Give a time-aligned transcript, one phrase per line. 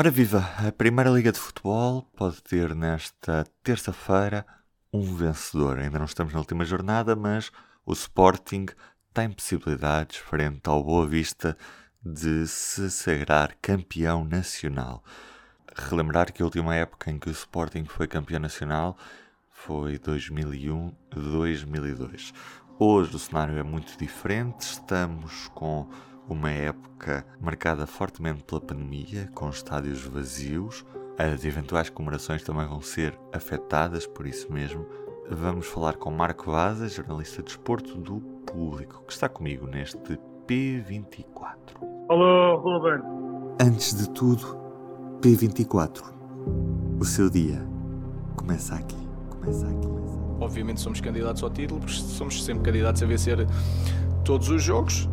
[0.00, 4.46] Ora viva, a Primeira Liga de Futebol pode ter nesta terça-feira
[4.92, 5.76] um vencedor.
[5.76, 7.50] Ainda não estamos na última jornada, mas
[7.84, 8.66] o Sporting
[9.12, 11.58] tem possibilidades frente ao Boa Vista
[12.00, 15.02] de se sagrar campeão nacional.
[15.74, 18.96] Relembrar que a última época em que o Sporting foi campeão nacional
[19.50, 22.32] foi 2001-2002.
[22.78, 25.90] Hoje o cenário é muito diferente, estamos com
[26.28, 30.84] uma época marcada fortemente pela pandemia, com estádios vazios.
[31.18, 34.86] As eventuais comemorações também vão ser afetadas por isso mesmo.
[35.30, 41.24] Vamos falar com Marco Vaza, jornalista de esporto do Público, que está comigo neste P24.
[42.08, 43.02] Olá, Ruben.
[43.60, 44.56] Antes de tudo,
[45.20, 46.02] P24.
[47.00, 47.66] O seu dia
[48.36, 48.96] começa aqui.
[49.30, 49.88] Começa aqui.
[50.40, 53.46] Obviamente somos candidatos ao título, porque somos sempre candidatos a vencer
[54.24, 55.08] todos os jogos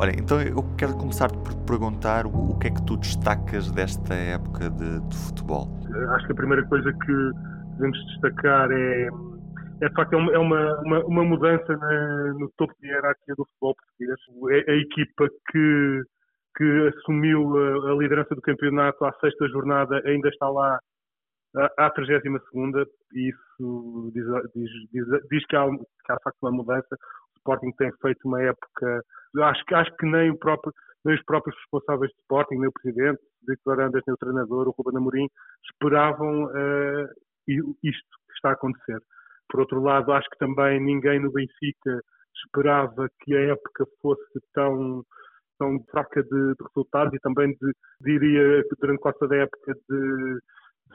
[0.00, 4.70] Olha, então eu quero começar por perguntar o, que é que tu destacas desta época
[4.70, 5.66] de, de futebol.
[6.14, 7.30] Acho que a primeira coisa que
[7.74, 9.08] devemos destacar é,
[9.82, 13.74] é de facto é uma, uma, uma mudança na, no topo de hierarquia do futebol
[13.74, 14.64] português.
[14.66, 16.02] É a equipa que,
[16.56, 20.78] que assumiu a, a, liderança do campeonato à sexta jornada ainda está lá
[21.56, 24.24] à, à 32 segunda e isso diz,
[24.54, 26.96] diz, diz, diz que, há, que há de facto uma mudança.
[27.38, 29.02] Sporting tem feito uma época
[29.42, 30.72] acho, acho que nem, próprio,
[31.04, 34.74] nem os próprios responsáveis de Sporting, nem o presidente, Victor Andas, nem o treinador, o
[34.76, 35.28] Ruben Amorim,
[35.70, 37.08] esperavam uh,
[37.46, 38.98] isto que está a acontecer.
[39.48, 42.00] Por outro lado, acho que também ninguém no Benfica
[42.44, 45.02] esperava que a época fosse tão,
[45.58, 50.38] tão fraca de, de resultados e também, de, diria, durante quase toda a época de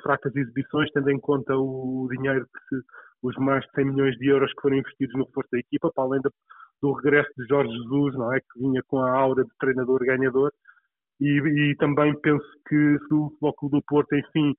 [0.01, 2.85] fracas exibições, tendo em conta o dinheiro que se,
[3.21, 6.03] os mais de 100 milhões de euros que foram investidos no reforço da equipa, para
[6.03, 6.21] além
[6.81, 8.39] do regresso de Jorge Jesus, não é?
[8.39, 10.51] Que vinha com a aura de treinador ganhador.
[11.21, 14.53] E, e também penso que se o Futebol do Porto, enfim,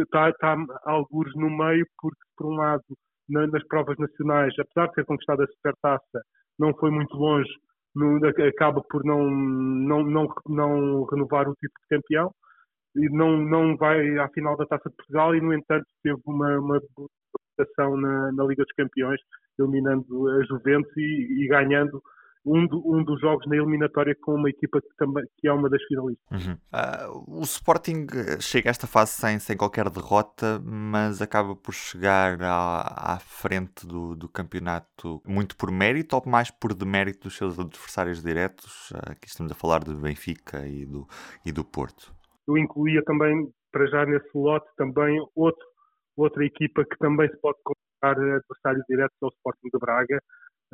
[0.00, 2.82] está, está alguns no meio, porque, por um lado,
[3.28, 6.22] na, nas provas nacionais, apesar de ter conquistado a supertaça,
[6.58, 7.50] não foi muito longe,
[7.94, 12.32] no, acaba por não, não, não, não renovar o título de campeão
[12.96, 16.58] e não, não vai à final da Taça de Portugal e, no entanto, teve uma,
[16.58, 16.80] uma
[17.56, 19.20] participação na, na Liga dos Campeões,
[19.58, 22.02] eliminando a Juventus e, e ganhando
[22.44, 25.68] um, do, um, dos jogos na eliminatória com uma equipa que, também, que é uma
[25.68, 26.46] das finalistas.
[26.46, 26.52] Uhum.
[26.52, 28.06] Uh, o Sporting
[28.40, 33.86] chega a esta fase sem, sem qualquer derrota, mas acaba por chegar à, à frente
[33.86, 38.90] do, do, campeonato muito por mérito ou mais por demérito dos seus adversários diretos?
[38.90, 41.06] Uh, aqui estamos a falar do Benfica e do,
[41.44, 42.19] e do Porto.
[42.48, 45.64] Eu incluía também, para já nesse lote, também outro
[46.16, 50.18] outra equipa que também se pode considerar adversário direto ao Sporting de Braga,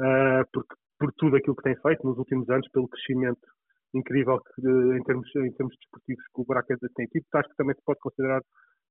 [0.00, 3.47] uh, porque, por tudo aquilo que tem feito nos últimos anos, pelo crescimento
[3.94, 7.75] incrível que, em, termos, em termos desportivos que o Braga tem tido, acho que também
[7.75, 8.43] se pode considerar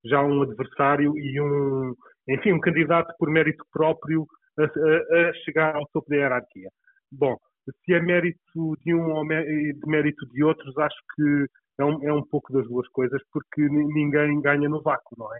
[0.06, 1.94] já um adversário e um,
[2.30, 4.26] enfim, um candidato por mérito próprio
[4.58, 6.70] a, a, a chegar ao topo da hierarquia.
[7.12, 7.38] Bom,
[7.86, 11.46] se é mérito de um ou de mérito de outros, acho que
[11.78, 15.40] é um, é um pouco das duas coisas, porque ninguém ganha no vácuo, não é?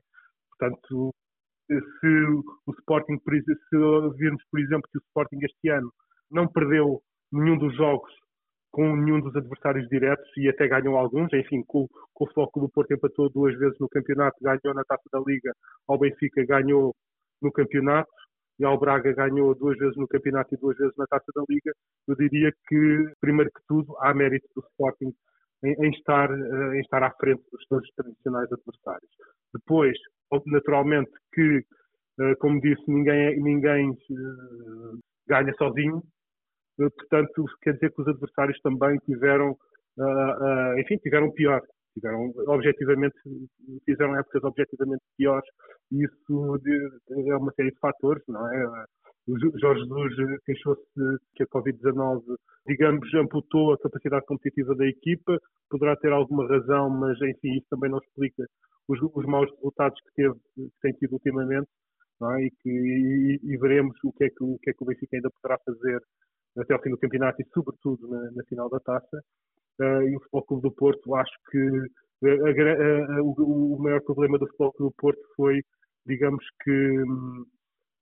[0.50, 1.14] Portanto,
[1.68, 2.08] se
[2.68, 3.78] o Sporting, se
[4.18, 5.92] virmos, por exemplo, que o Sporting este ano
[6.32, 7.02] não perdeu
[7.32, 8.12] nenhum dos jogos
[8.76, 12.68] com nenhum dos adversários diretos e até ganhou alguns, enfim, com, com o Foco do
[12.68, 15.54] Porto empatou duas vezes no campeonato, ganhou na Taça da Liga,
[15.88, 16.94] ao Benfica ganhou
[17.42, 18.12] no campeonato
[18.60, 21.72] e ao Braga ganhou duas vezes no campeonato e duas vezes na Taça da Liga,
[22.06, 25.14] eu diria que, primeiro que tudo, há mérito do Sporting
[25.68, 29.12] em, estar, eh, em estar à frente dos seus tradicionais adversários.
[29.54, 29.98] Depois,
[30.48, 31.64] naturalmente que,
[32.20, 36.02] eh, como disse, ninguém, ninguém eh, ganha sozinho,
[36.78, 39.58] portanto, quer dizer que os adversários também tiveram,
[40.78, 41.62] enfim, tiveram pior,
[41.94, 43.16] tiveram objetivamente,
[43.86, 45.50] fizeram épocas objetivamente piores,
[45.94, 46.60] e isso
[47.10, 48.86] é uma série de fatores, não é?
[49.28, 50.84] O Jorge Jesus queixou-se
[51.36, 52.22] que a Covid-19,
[52.68, 55.40] digamos, amputou a capacidade competitiva da equipa.
[55.68, 58.46] Poderá ter alguma razão, mas enfim, isso também não explica
[58.88, 61.68] os, os maus resultados que, teve, que tem tido ultimamente.
[62.22, 62.46] É?
[62.46, 65.18] E, que, e, e, veremos o que, é que, o que é que o Benfica
[65.18, 66.02] ainda poderá fazer
[66.58, 69.22] até ao fim do campeonato e, sobretudo, na, na final da taça.
[69.82, 71.60] Uh, e o Futebol Clube do Porto, acho que
[72.24, 75.62] a, a, a, o, o, maior problema do Futebol Clube do Porto foi,
[76.06, 77.02] digamos que.
[77.02, 77.46] Um,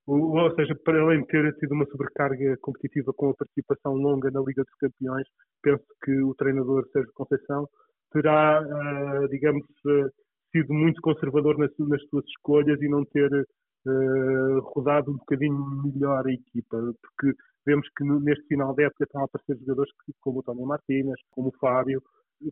[0.06, 4.40] ou seja, para além de ter tido uma sobrecarga competitiva com a participação longa na
[4.40, 5.26] Liga dos Campeões,
[5.62, 7.66] penso que o treinador Sérgio Conceição
[8.12, 10.10] terá, uh, digamos, uh,
[10.52, 11.70] sido muito conservador nas,
[12.08, 17.36] suas escolhas e não ter uh, rodado um bocadinho melhor a equipa, porque
[17.66, 21.18] vemos que neste final da época estão a aparecer jogadores que, como o Tony Martínez,
[21.30, 22.02] como o Fábio,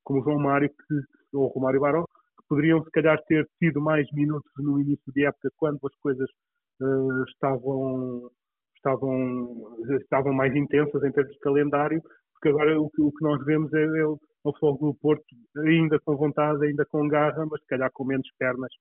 [0.04, 3.80] como o João Mário que, ou o Romário Barão, que poderiam se calhar ter tido
[3.80, 6.28] mais minutos no início de época quando as coisas
[6.80, 8.30] uh, estavam,
[8.76, 12.00] estavam, estavam mais intensas em termos de calendário,
[12.32, 14.06] porque agora o o que nós vemos é, é, é
[14.44, 15.24] o Fogo do Porto
[15.58, 18.72] ainda com vontade, ainda com garra, mas se calhar com menos pernas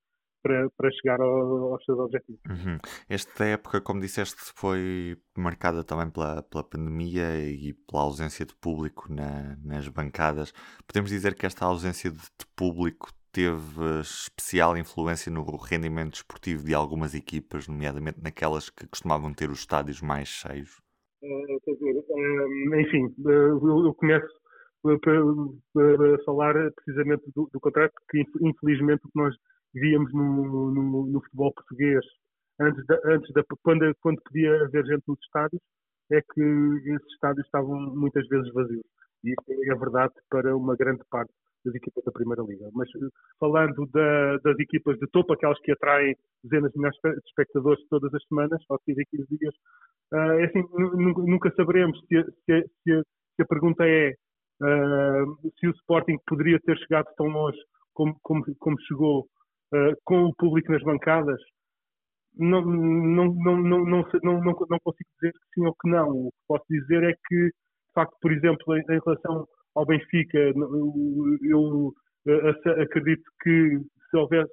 [0.42, 2.42] para, para chegar ao, aos seus objetivos.
[2.50, 2.78] Uhum.
[3.08, 9.12] Esta época, como disseste, foi marcada também pela, pela pandemia e pela ausência de público
[9.12, 10.52] na, nas bancadas.
[10.88, 17.14] Podemos dizer que esta ausência de público teve especial influência no rendimento esportivo de algumas
[17.14, 20.80] equipas, nomeadamente naquelas que costumavam ter os estádios mais cheios?
[21.24, 24.42] Uh, enfim, uh, eu começo
[24.86, 29.36] a falar precisamente do, do contrário, porque infelizmente o que nós
[29.74, 32.04] víamos no, no, no futebol português
[32.60, 35.62] antes da, antes da quando, quando podia haver gente nos estádios
[36.12, 38.84] é que esses estádios estavam muitas vezes vazios
[39.24, 41.32] e isso é verdade para uma grande parte
[41.64, 42.70] das equipas da Primeira Liga.
[42.74, 42.90] Mas
[43.40, 48.14] falando da, das equipas de topo, aquelas que atraem dezenas de milhares de espectadores todas
[48.14, 49.54] as semanas, ou 15 15 dias,
[50.14, 53.04] uh, é assim, nunca saberemos se, se, se,
[53.36, 54.14] se, a pergunta é
[54.62, 57.60] uh, se o Sporting poderia ter chegado tão longe
[57.94, 59.22] como, como, como chegou
[59.74, 61.40] uh, com o público nas bancadas,
[62.38, 66.10] não, não, não, não, não, não, não, consigo dizer que sim ou que não.
[66.10, 71.94] O que posso dizer é que, de facto, por exemplo, em, relação ao Benfica, eu,
[72.26, 72.50] eu
[72.82, 73.80] acredito que
[74.10, 74.52] se houvesse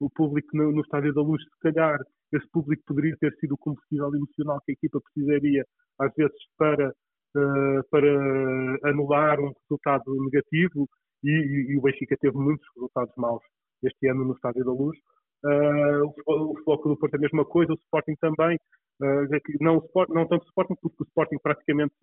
[0.00, 1.98] o público no, Estádio da Luz, se calhar
[2.32, 5.64] esse público poderia ter sido o combustível emocional que a equipa precisaria,
[5.98, 10.88] às vezes, para, uh, para anular um resultado negativo,
[11.22, 13.42] e, e, e, o Benfica teve muitos resultados maus
[13.82, 14.96] este ano no Estádio da Luz.
[15.44, 18.58] Uh, o, Foco do Porto é a mesma coisa, o Sporting também.
[19.00, 19.26] Uh,
[19.60, 21.94] não, o Sport, não tanto o Sporting, porque o Sporting praticamente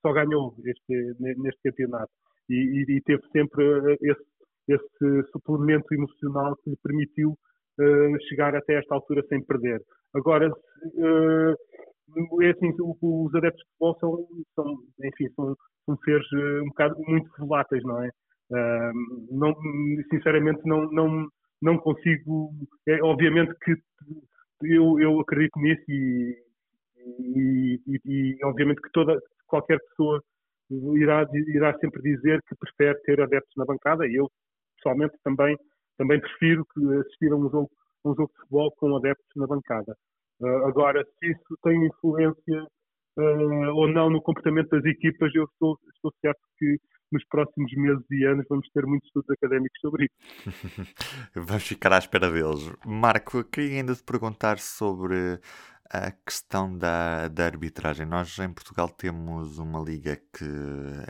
[0.00, 2.10] só ganhou este, neste campeonato
[2.48, 3.62] e, e, e teve sempre
[4.00, 4.24] esse,
[4.68, 9.82] esse, suplemento emocional que lhe permitiu uh, chegar até esta altura sem perder.
[10.14, 10.50] Agora,
[12.40, 15.54] é assim, os adeptos de futebol são, são enfim, são,
[15.84, 16.26] são seres
[16.62, 18.10] um bocado muito voláteis, não é?
[19.30, 19.54] não,
[20.10, 21.28] sinceramente, não, não,
[21.60, 22.50] não consigo.
[22.88, 23.76] É, obviamente que
[24.62, 26.36] eu, eu acredito nisso e,
[26.96, 30.22] e, e, e, obviamente que toda, qualquer pessoa
[30.94, 34.30] irá, irá sempre dizer que prefere ter adeptos na bancada e eu
[34.76, 35.56] pessoalmente também,
[35.96, 37.70] também prefiro que assistir a um jogo,
[38.04, 39.96] um jogo de futebol com adeptos na bancada.
[40.40, 42.62] Uh, agora, se isso tem influência
[43.18, 46.78] uh, ou não no comportamento das equipas, eu estou, estou certo que
[47.12, 50.94] nos próximos meses e anos vamos ter muitos estudos académicos sobre isso.
[51.34, 52.70] vamos ficar à espera deles.
[52.84, 55.40] Marco, queria ainda te perguntar sobre
[55.90, 58.06] a questão da, da arbitragem.
[58.06, 60.44] Nós em Portugal temos uma liga que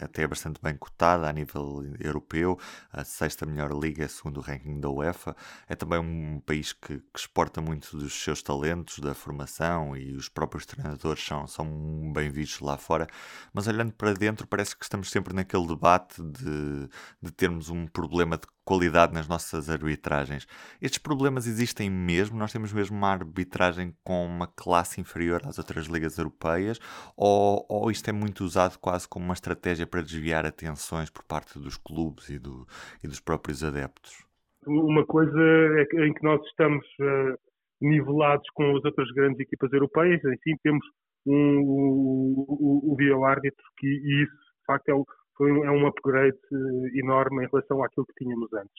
[0.02, 2.58] até é bastante bem cotada a nível europeu,
[2.92, 5.36] a sexta melhor liga segundo o ranking da UEFA.
[5.68, 10.28] É também um país que, que exporta muito dos seus talentos, da formação e os
[10.28, 13.06] próprios treinadores são, são bem vistos lá fora.
[13.52, 16.88] Mas olhando para dentro, parece que estamos sempre naquele debate de,
[17.22, 20.46] de termos um problema de qualidade nas nossas arbitragens.
[20.82, 22.36] Estes problemas existem mesmo?
[22.36, 26.80] Nós temos mesmo uma arbitragem com uma classe inferior às outras ligas europeias?
[27.16, 31.60] Ou, ou isto é muito usado quase como uma estratégia para desviar atenções por parte
[31.60, 32.66] dos clubes e, do,
[33.02, 34.26] e dos próprios adeptos?
[34.66, 37.38] Uma coisa é em que nós estamos uh,
[37.80, 40.84] nivelados com as outras grandes equipas europeias, enfim, temos
[41.24, 45.06] um, o, o, o vídeo-árbitro que, e isso, de facto, é o,
[45.36, 48.74] foi, é um upgrade eh, enorme em relação àquilo que tínhamos antes.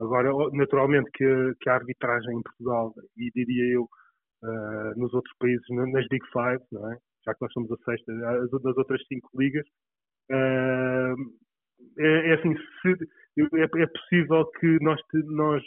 [0.00, 5.64] Agora, naturalmente que, que a arbitragem em Portugal, e diria eu, uh, nos outros países,
[5.70, 6.96] nas Big Five, não é?
[7.24, 9.64] já que nós somos a sexta, das outras cinco ligas,
[10.30, 11.14] uh,
[11.98, 12.92] é, é, assim, se,
[13.38, 15.62] é, é, possível que nós, nós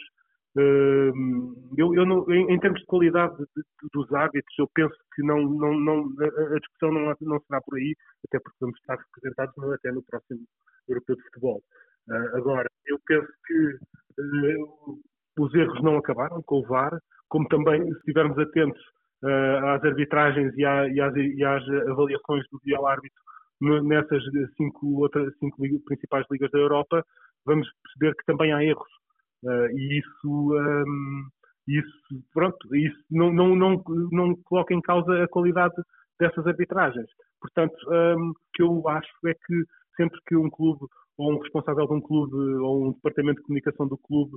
[0.56, 5.22] eu, eu não, em, em, termos de qualidade de, de, dos árbitros, eu penso que
[5.22, 7.94] não, não, não, a, discussão não, não será por aí,
[8.26, 10.40] até porque vamos estar representados até no próximo
[10.88, 11.62] Europeu de Futebol.
[12.08, 13.78] Uh, agora, eu penso que
[14.22, 14.98] uh,
[15.40, 16.98] os erros não acabaram com o VAR,
[17.28, 18.80] como também, se estivermos atentos
[19.24, 23.20] uh, às arbitragens e, à, e, às, e, às, avaliações do dia árbitro
[23.60, 24.22] nessas
[24.56, 27.04] cinco, outras, cinco principais ligas da Europa,
[27.44, 28.96] vamos perceber que também há erros
[29.44, 31.28] e isso, um,
[31.68, 35.74] isso, pronto, isso não, não, não, não coloca em causa a qualidade
[36.18, 37.08] dessas arbitragens.
[37.40, 39.64] Portanto, um, o que eu acho é que
[39.96, 40.86] sempre que um clube
[41.18, 44.36] ou um responsável de um clube ou um departamento de comunicação do clube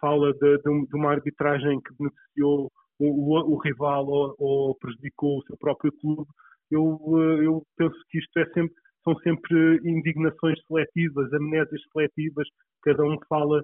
[0.00, 5.42] fala de, de, uma arbitragem que beneficiou o, o, o rival ou, ou, prejudicou o
[5.42, 6.26] seu próprio clube,
[6.70, 12.46] eu, eh, eu penso que isto é sempre, são sempre indignações seletivas, amnésias seletivas
[12.82, 13.62] cada um fala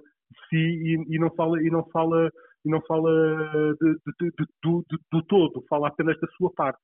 [0.49, 2.31] si e, e não fala e não fala
[2.65, 3.11] e não fala
[3.81, 6.81] de, de, de, do, do todo, fala apenas da sua parte.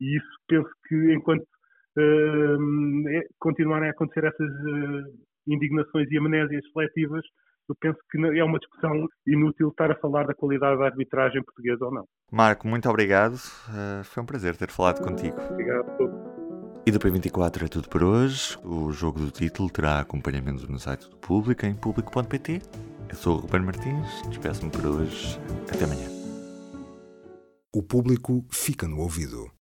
[0.00, 5.12] E isso penso que enquanto uh, é, continuarem a acontecer essas uh,
[5.46, 7.24] indignações e amnésias seletivas,
[7.68, 11.86] eu penso que é uma discussão inútil estar a falar da qualidade da arbitragem portuguesa
[11.86, 12.04] ou não.
[12.30, 13.34] Marco, muito obrigado.
[13.34, 15.40] Uh, foi um prazer ter falado contigo.
[15.50, 16.23] Obrigado a todos.
[16.86, 18.58] E do P24 é tudo por hoje.
[18.62, 22.60] O jogo do título terá acompanhamento no site do Público em público.pt.
[23.08, 25.40] Eu sou o Ruben Martins, despeço-me por hoje.
[25.72, 26.06] Até amanhã.
[27.74, 29.54] O público fica no ouvido.